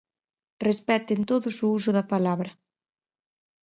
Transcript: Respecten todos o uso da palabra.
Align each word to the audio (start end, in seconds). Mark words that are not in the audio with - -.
Respecten 0.67 1.19
todos 1.31 1.55
o 1.65 1.67
uso 1.77 1.89
da 1.97 2.07
palabra. 2.13 2.51